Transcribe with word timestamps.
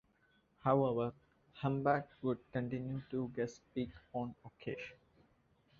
However, 0.63 1.13
Humbard 1.57 2.05
would 2.23 2.39
continue 2.51 3.03
to 3.11 3.31
guest-speak 3.35 3.91
on 4.13 4.33
occasion. 4.43 4.97